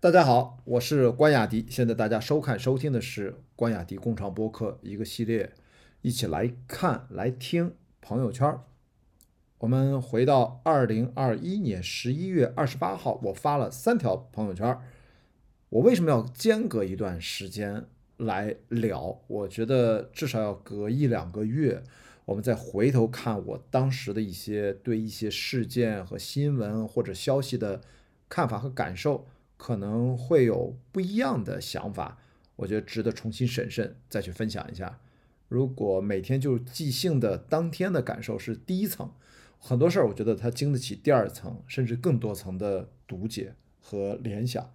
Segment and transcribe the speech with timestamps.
[0.00, 1.66] 大家好，我是关雅迪。
[1.68, 5.52] 现在大家收看、收听的是关雅迪共创播客一个系列，
[6.02, 8.60] 一起来看、来听朋友圈。
[9.58, 14.78] 我们回到二零二一年十一月二十八号，我发了三条朋友圈。
[15.70, 17.84] 我为什么要间隔一段时间
[18.18, 19.20] 来聊？
[19.26, 21.82] 我觉得至少要隔一两个月，
[22.24, 27.80] 我们再回头看我当时的一些对一些事件和新闻或者消息的
[28.28, 29.26] 看法和感受。
[29.58, 32.18] 可能会有不一样的想法，
[32.56, 35.00] 我觉得值得重新审慎再去分享一下。
[35.48, 39.12] 如果每天就即兴的当天的感受是第一层，
[39.58, 44.72] 很多事儿我觉得它经得起第二层甚至更多层的读解和联想。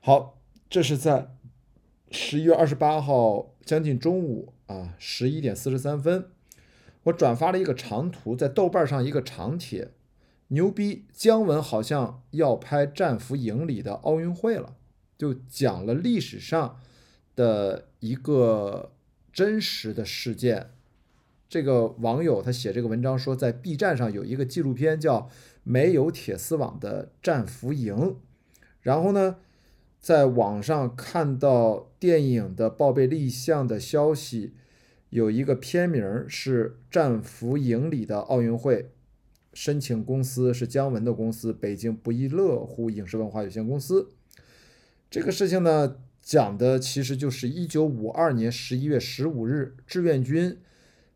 [0.00, 0.38] 好，
[0.70, 1.36] 这是在
[2.10, 6.30] 十一月二十八号将近中午啊十一点四十三分，
[7.04, 9.90] 我转发了一个长图，在豆瓣上一个长帖。
[10.52, 11.06] 牛逼！
[11.14, 14.76] 姜文好像要拍《战俘营》里的奥运会了，
[15.16, 16.78] 就讲了历史上
[17.34, 18.92] 的一个
[19.32, 20.72] 真实的事件。
[21.48, 25.20] 这个网友他写这个文章说，在 B 站上有一个纪录片叫
[25.62, 27.94] 《没有铁丝网的战俘营》，
[28.82, 29.36] 然后呢，
[30.00, 34.52] 在网上看到电影的报备立项的消息，
[35.08, 38.90] 有一个片名是《战俘营》里的奥运会。
[39.52, 44.08] 申请公司是姜文的公司，北京不亦乐乎影视文化有限公司。
[45.10, 50.58] 这个事情呢，讲的其实就是一九五二年十一月十五日，志愿军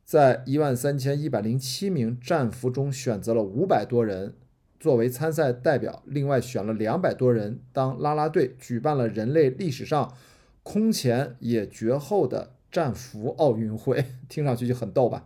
[0.05, 4.35] 在一万三千一百零七名战俘中选择了五百多人
[4.79, 10.15] 作为参赛代表，另外选了两百多人当啦啦队，举办了人类历史上
[10.63, 14.05] 空前也绝后的战俘奥运会。
[14.29, 15.25] 听上去就很逗吧？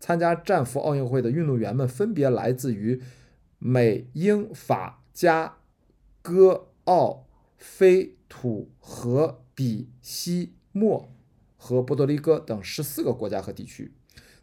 [0.00, 3.02] 参加战俘奥运会的运动员们分别来自于
[3.58, 5.56] 美、英、法、加、
[6.22, 11.10] 哥、奥、非、土、荷、比、西、莫
[11.56, 13.92] 和波多黎各等十四个国家和地区。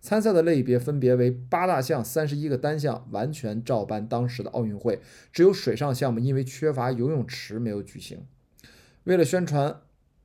[0.02, 5.02] 参赛的类别分别为八大项、三十一个单项，完全照搬当时的奥运会。
[5.32, 8.26] 只有水上项目因为缺乏游泳池没有举行。
[9.05, 9.82] 为了宣传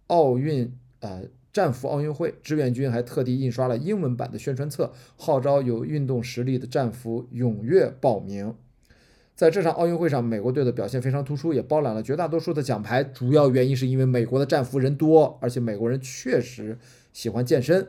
[0.09, 1.29] 奥运，呃。
[1.53, 8.55] 战俘奥运会，志愿军还特地印刷了英文版的宣传册，号召有运动实力的战俘踊跃报名。
[9.35, 13.03] 在这场奥运会上，美国队的表现非常突出，也包揽了绝大多数的奖牌。
[13.03, 16.79] 主要原因是因为美国的战俘人多，而且美国人确实
[17.13, 17.89] 喜欢健身。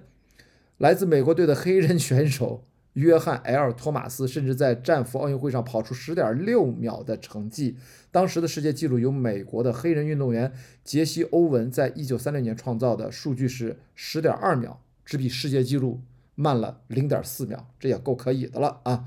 [0.77, 2.63] 来自美国队的黑人选手。
[2.93, 7.77] 约翰 ·L· 托马斯甚至在战俘奥运会上跑出十点六秒的成绩，
[8.11, 10.51] 当时的世界纪录由美国的黑人运动员
[10.83, 16.01] 杰西·欧文在一九三六年创造的数据是十点二秒，只比世界纪录
[16.35, 19.05] 慢了零点四秒，这也够可以的了啊！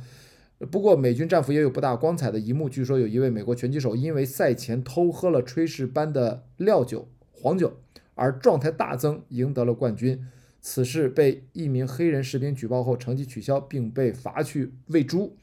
[0.70, 7.80] 不过美军战俘也有不大光彩的一幕，据说有一位美国拳击手因为赛前偷喝了炊事班的料酒黄酒
[8.14, 10.26] 而状态大增，赢得了冠军。
[10.66, 15.36] 此事被一名黑人士兵举报后，成绩取消，并被罚去喂猪。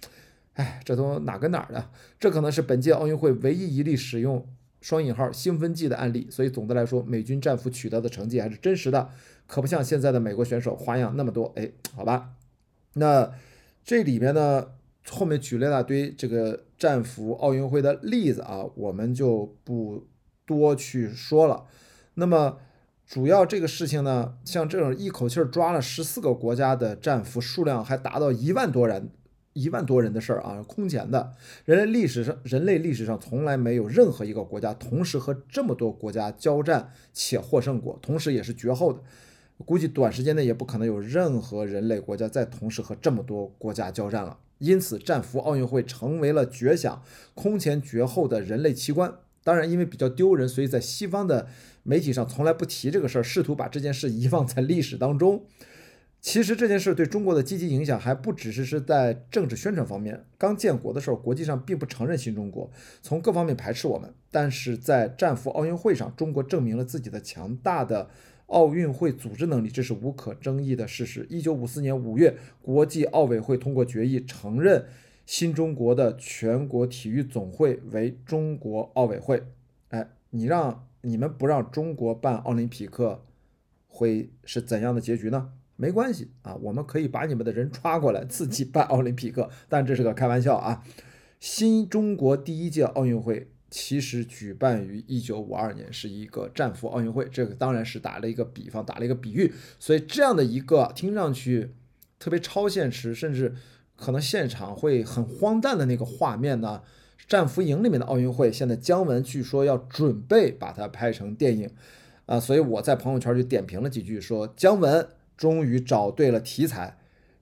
[0.55, 1.91] 哎，这都哪跟哪儿的？
[2.19, 4.43] 这可能是本届奥运会唯一一例使用
[4.81, 6.27] 双引号兴奋剂的案例。
[6.31, 9.11] 所以总的来说，美军战俘取得的成绩还是真实的，
[9.45, 11.53] 可不像现在的美国选手花样那么多。
[11.55, 12.31] 哎，好吧，
[12.95, 13.31] 那
[13.83, 14.71] 这里面呢，
[15.07, 20.07] 后面举了一大堆这个战俘奥运会的例子啊，我们就不
[20.47, 21.67] 多去说了。
[22.15, 22.57] 那么。
[23.11, 29.09] 主要这个事情呢，像这种一口气抓了十四个国家的战俘，数量还达到一万多人，
[29.51, 31.33] 一万多人的事儿啊，空前的。
[31.65, 39.01] 人类历史上，人类历史上从来没有任何一个国家同时和这么多国家交战且获胜过，同时也是绝后的。
[39.65, 44.37] 估计短时间内也不可能有任何人类国家再同时和这么多国家交战了。
[44.59, 47.03] 因此，战俘奥运会成为了绝响、
[47.35, 49.13] 空前绝后的人类奇观。
[49.43, 51.47] 当然，因为比较丢人，所以在西方的
[51.83, 55.43] 媒体上从来不提这个事儿，试图把这件事遗忘在历史当中。
[56.19, 60.23] 其实这件事对中国的积极影响还不只是是在政治宣传方面。
[60.37, 62.69] 刚建国的时候，国际上并不承认新中国，
[63.01, 64.13] 从各方面排斥我们。
[64.29, 68.09] 但是在战俘奥运会上，中国证明了自己的强大的
[68.45, 71.25] 奥运会组织能力，这是无可争议的事实。
[71.29, 74.85] 一九五四年五月，国际奥委会通过决议，承认。
[75.23, 79.43] 新中国的全国体育总会为中国奥委会，
[79.89, 83.23] 哎，你让你们不让中国办奥林匹克，
[83.87, 85.53] 会是怎样的结局呢？
[85.75, 90.83] 没关系啊，我们可以把你们的人抓过来自己办奥林匹克，但这是个开玩笑啊。
[91.39, 101.71] 新中国第一届奥运会其实举办于一九五二年，是一个战俘奥运会，这个当然是打了一个比方，打了一个比喻，所以这样的一个听上去
[102.19, 103.55] 特别超现实，甚至。
[103.97, 106.81] 可能现场会很荒诞的那个画面呢，
[107.27, 111.69] 战俘营里面的奥运会，现在姜文据说要准备把它拍成电影，
[112.25, 115.07] 啊，所以我在朋友圈就点评了几句，说姜文
[115.37, 116.97] 终于找对了题材。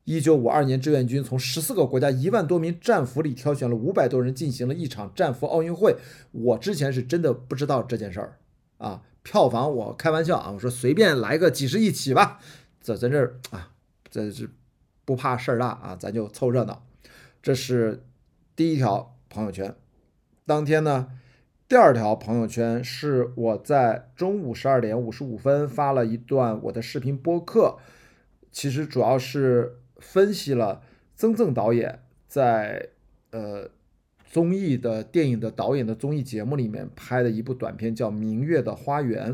[0.06, 5.98] 一九五二年，志愿军从十四个国家一万多名战俘里挑选了五百多人，进行了一场战俘奥运会。
[6.32, 8.40] 我之前是真的不知道这件事儿
[8.80, 12.40] 啊，票房我开玩笑啊，我说随便来个几十亿起吧，
[12.82, 13.72] 这在这儿啊，
[14.10, 14.50] 这是
[15.06, 16.84] 不怕事儿大啊，咱就凑热闹。
[17.44, 18.04] 这是
[18.56, 19.76] 第一条朋友圈。
[20.46, 21.08] 当天呢，
[21.68, 27.78] 第二条朋友圈是我在中午十二点五十五分发了一段我的视频播客，
[28.52, 29.78] 其实主要是。
[30.02, 30.82] 分析了
[31.18, 32.88] 曾曾导演在
[33.32, 33.70] 呃
[34.24, 39.34] 综艺的电影的导演的综艺节目里面拍的一部短片，叫《明月的花园》。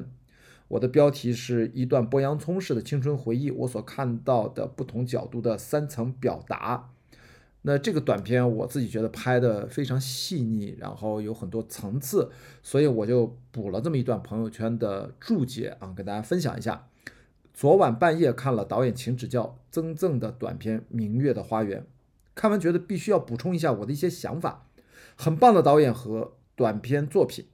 [0.70, 6.90] 我的标题是一段剥洋葱式的青春回忆，我所看到的不同角度的三层表达。
[7.68, 12.30] 那这个短片我自己觉得拍的非常细腻，然后有很多层次，
[12.62, 16.88] 所以我就补了这么一段朋友圈的注解啊，跟大家分享一下。
[17.56, 21.82] 昨晚半夜看了导演请指教曾曾的短片《明月的花园》，
[22.36, 24.68] 看完觉得必须要补充一下我的一些想法。
[25.16, 27.46] 很棒的导演和短片作品，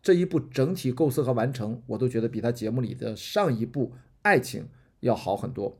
[0.00, 3.88] 这一部整体构思和完成，我都觉得比他节目里的上一部
[4.22, 4.62] 《爱情》
[5.00, 5.78] 要好很多。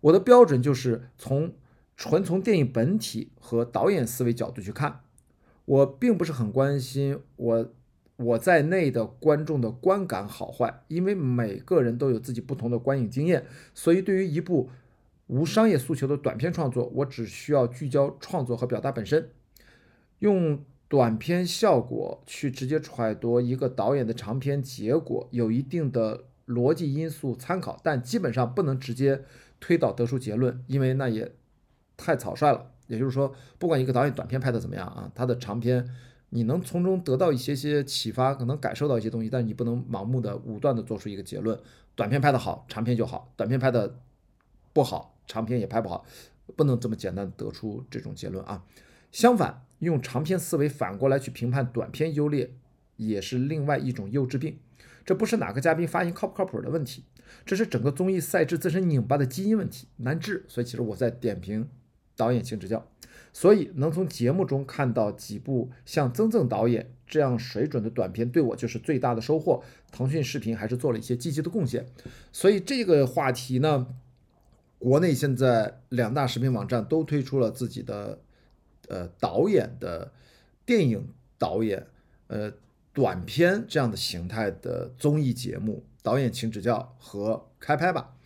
[0.00, 1.52] 我的标准就是从
[1.96, 5.00] 纯从电影本体和导演思维角度去看，
[5.64, 7.72] 我并不是很关心我。
[8.18, 13.44] 我在内的观众的观感好坏，因为每个人都有自己不同的观影经验，
[13.74, 14.70] 所以对于一部
[15.26, 19.28] 无商业诉求的短片创作，我只需要聚焦创作和表达本身，
[20.20, 29.24] 用短片效果去直接揣度一个导演的长片结果，有一定的逻辑因素参考，但基本上不能直接
[29.60, 31.32] 推导得出结论，因为那也
[31.96, 32.72] 太草率了。
[32.86, 35.88] 也就是说，不管一个导演短片拍的怎么样啊，他的长片。
[36.30, 41.58] 你能从中得到一些些启发，可能感受到一些东西，但你不能盲目的武断的做出一个结论。
[41.94, 44.00] 短片拍得好，长片就好；短片拍的
[44.72, 46.04] 不好，长片也拍不好，
[46.56, 48.64] 不能这么简单得出这种结论啊。
[49.12, 52.50] 相反，用长片思维反过来去评判短片优劣，
[52.96, 54.58] 也是另外一种幼稚病。
[55.04, 57.04] 这不是哪个嘉宾发言靠不靠谱的问题，
[57.46, 60.44] 这是整个综艺赛制自身拧巴的基因问题，难治。
[60.48, 61.68] 所以其实我在点评
[62.16, 62.86] 导演请指教。
[63.32, 69.62] 所以能从节目中看到几部像曾曾导演这样水准的短片，对我就是最大的收获。
[69.92, 71.84] 腾讯视频还是做了一些积极的贡献。
[72.32, 73.88] 所以这个话题呢，
[74.78, 78.20] 国内现在两大视频网站都推出了自己的
[78.88, 80.12] 呃导演的
[80.64, 81.86] 电影导演
[82.28, 82.50] 呃
[82.94, 88.16] 短片这样的形态的综艺节目，导演请指教和开拍吧。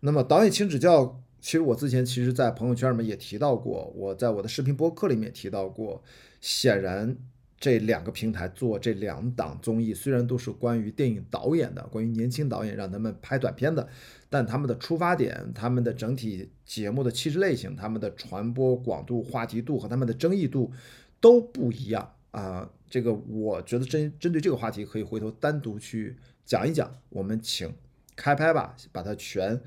[0.00, 1.18] 那么导演请指教。
[1.40, 6.02] 其实我之前其实，在朋友圈里面也提到过，我在我的视频播客里面也提到过。
[6.40, 7.16] 显然，
[7.58, 13.86] 这两个平台做这两档综艺，虽然都是关于电影导演的，关于年轻导演让他们拍短片的，
[14.28, 20.72] 但他们的出发点、他们的整体节目的气质类型、他们的传播广度、话题度和他们的争议度
[21.20, 22.70] 都不一样啊。
[22.88, 26.98] 这个我觉得针针对这个话题，可以回头单独去讲一讲。
[27.10, 27.70] 我们请
[28.16, 29.60] 开拍吧，把它全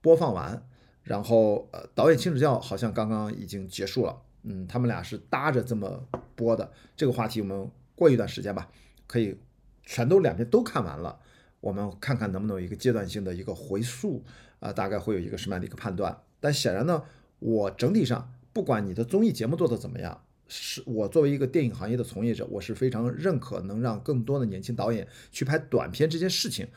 [0.00, 0.62] 播放完。
[1.02, 6.06] 然后，呃，导演亲子教好像刚刚已经结束了，嗯，他们俩是搭着这么
[6.36, 6.70] 播的。
[6.96, 8.68] 这个话题我们过一段时间吧，
[9.06, 9.36] 可以
[9.82, 11.18] 全都两边都看完了，
[11.60, 14.22] 我们看看能不能有一个阶段性的一个回溯，
[14.60, 16.16] 啊，大概会有一个什么样的一个判断。
[16.38, 17.02] 但显然呢，
[17.40, 26.68] 我整体上不管你的综艺节目做的怎么样，是我作为一个电影行业的从业者，我是非常认可能让更多的年轻导演去拍短片这件事情，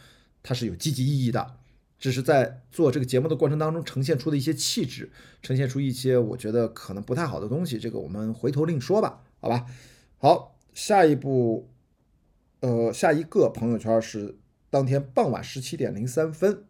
[0.42, 1.58] 它是有积极意义的。
[1.98, 5.10] 只是在做这个节目的过程当中呈现出的一些气质，
[5.42, 9.66] 呈现出一些我觉得可能不太好的东西，这个我们回头另说吧，好吧。
[10.18, 11.70] 好，下一步，
[12.62, 14.38] 呃，下一个朋友圈是
[14.70, 16.64] 当天傍晚十七点零三分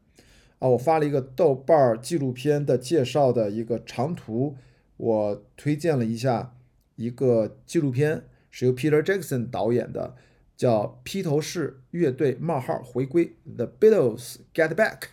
[0.59, 4.57] 啊，我发了一个豆瓣儿纪录片的介绍的一个长图，
[4.97, 6.55] 我推荐了一下
[6.95, 10.15] 一个纪录片，是由 Peter Jackson 导演的，
[10.55, 15.07] 叫披头士乐队冒号回归 The Beatles Get Back。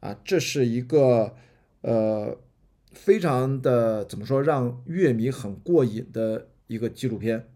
[0.00, 1.34] 啊，这是一个
[1.80, 2.36] 呃，
[2.92, 7.48] 非常的怎么说，让乐迷很过瘾的一个纪录片。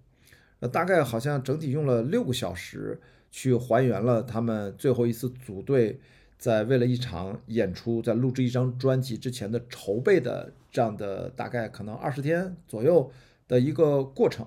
[0.61, 6.01] 呃，大概好像整体用了六个小时，去还原了他们最后一次组队
[6.39, 13.11] 在为了一场演出，在录制一张专辑之前的筹备的这样的大概可能二十天左右
[13.47, 14.47] 的一个过程，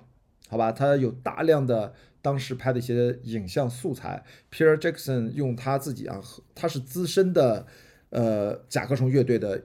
[0.49, 0.71] 好吧？
[0.71, 6.21] 它有大量的当时拍的一些影像素材，Peter Jackson 用他自己啊，
[6.55, 7.67] 他是资深的。
[8.13, 9.63] 呃，甲壳虫乐队的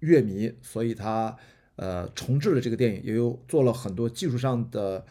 [0.00, 1.34] 乐迷，所以他
[1.76, 5.02] 呃重置了这个电影，也有做了很多技术上的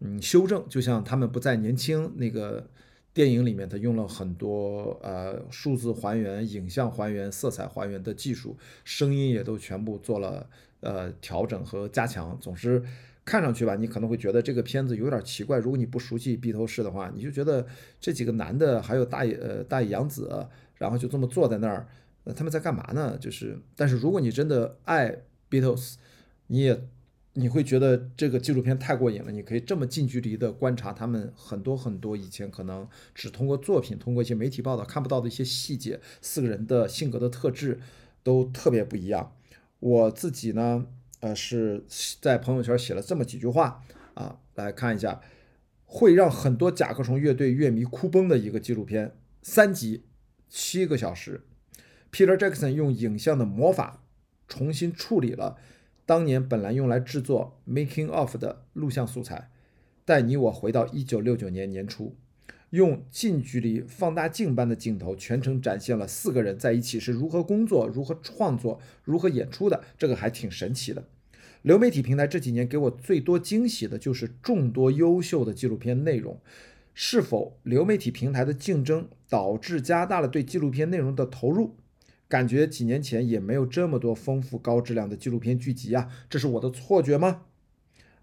[0.00, 2.68] 嗯修正，就像他们不再年轻那个
[3.14, 10.46] 电影里面，他用了很多呃数字还原、影像还原、色彩还原的技术，声音也都全部做了
[10.80, 12.36] 呃调整和加强。
[12.38, 12.84] 总之，
[13.24, 15.58] 看上去吧，你可能会觉得这个片子有点奇怪。
[15.58, 17.66] 如果你不熟悉披头士的话，你就觉得
[17.98, 21.88] 这几个男的还有大野呃大野洋子，然后就这么坐在那儿，
[22.24, 23.16] 那他们在干嘛呢？
[23.18, 25.94] 就是，但是如果你真的爱 Beatles，
[26.48, 26.86] 你也
[27.32, 29.32] 你会觉得这个纪录片太过瘾了。
[29.32, 35.98] 你可以这么近距离的观察他们很多很多以前可能只通过作品、通过一些媒体报道看不到的一些细节。
[36.20, 37.80] 四个人的性格的特质
[38.22, 39.32] 都特别不一样。
[39.80, 40.86] 我自己呢，
[41.24, 41.82] 呃，是
[42.20, 45.22] 在朋友圈写了这么几句话啊，来看一下，
[45.86, 50.04] 会让很多甲壳虫乐队乐迷哭崩的一个纪录片，三集，
[50.50, 51.46] 七个小时。
[52.12, 54.04] Peter Jackson 用影像的魔法
[54.46, 55.56] 重新处理了。
[56.04, 59.50] 当年本来用来制作《Making of》的录像素材，
[60.04, 62.18] 带你我回到一九六九年年初，
[62.68, 69.82] 用近距离放大镜般的镜头，全程展现了四个人在一起是如何工作、如何创作、如何演出的。
[69.96, 71.08] 这个还挺神奇的。
[71.64, 76.38] 流媒体平台这几年给我最多惊喜的就是众多优秀的纪录片内容。
[76.92, 81.76] 是否流媒体平台的竞争导致加大了对纪录片内容的投入？
[82.28, 87.46] 感觉几年前也没有这么多丰富高质量的纪录片剧集啊，这是我的错觉吗？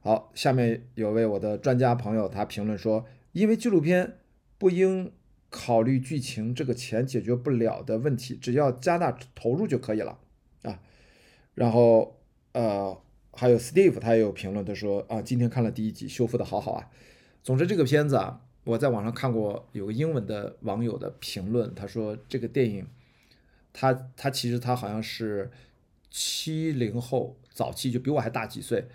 [0.01, 4.19] 好，下面有位我的专家朋友，他评论说，因为纪录片
[4.59, 5.11] 不应
[5.49, 10.19] 考虑剧情这个钱解决不了的问题，只要加大投入就可以了
[10.61, 10.79] 啊。
[11.55, 12.19] 然后
[12.53, 12.97] 呃，
[13.33, 16.89] 还有 Steve 他也有评论，他说啊，今天看了第一集，修复的好好啊。
[17.43, 22.87] 总之这个片子啊，我在网上看过有个英文的网友的评论，他说这个电影。
[23.73, 25.49] 他他其实他好像是
[26.09, 28.85] 七零后早期，就比我还大几岁。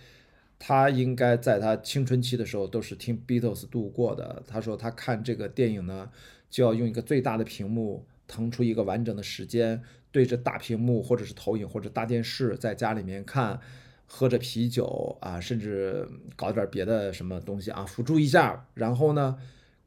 [0.59, 4.43] 他应该在他青春期的时候都是听 Beatles 度过的。
[4.47, 6.11] 他说他看这个电影呢，
[6.51, 13.59] 就要用一个最大的屏幕腾出一个完整的时间，对着大屏幕或者是投影或者大电视，在家里面看，
[14.07, 19.39] 喝着啤酒啊，甚至搞点别的什么东西啊辅助一下，然后呢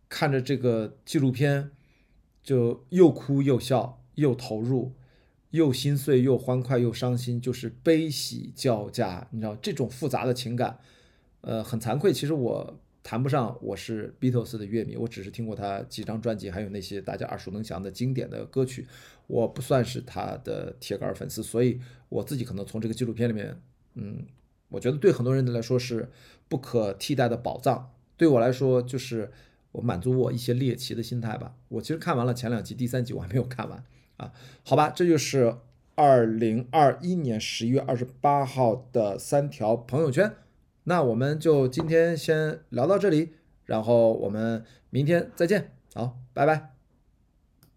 [0.07, 1.71] 看着这个纪录片，
[2.43, 3.97] 就又哭又笑。
[4.15, 4.91] 又投入，
[5.51, 9.25] 又心碎，又欢快，又伤心，就是悲喜交加。
[9.31, 10.77] 你知道这种复杂的情感，
[11.39, 12.11] 呃，很惭愧。
[12.11, 18.85] 其实我谈不上我是 Beatles 的乐迷，我只是听过他几张专辑，还有那些大家耳熟能详的经典的歌曲。
[19.27, 23.57] 我不算是他的铁杆粉丝，所以我自己可能从这个纪录片里面，
[23.99, 24.25] 嗯，
[24.69, 26.09] 我觉得对很多人来说是
[26.47, 27.91] 不可替代的宝藏。
[28.15, 29.31] 对我来说，就是
[29.73, 31.53] 我满足我一些猎奇的心态吧。
[31.67, 33.83] 我其实看完了前两集，第三集我还没有看完。
[34.17, 34.31] 啊，
[34.63, 35.55] 好吧，这就是
[35.95, 40.33] 二零二一年十一月二十八号的三条朋友圈。
[40.85, 43.33] 那我们就今天先聊到这里，
[43.65, 45.71] 然后我们明天再见。
[45.93, 46.78] 好，拜拜。